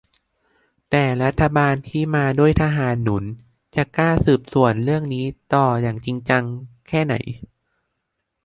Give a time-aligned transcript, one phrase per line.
[0.89, 3.23] แต่รัฐบาลที่มาด้วยทหารหนุน
[3.75, 6.43] จะกล้าสืบสวนเรื่องนี้ต่ออย่างจริงจัง
[6.87, 7.13] แค่ไหน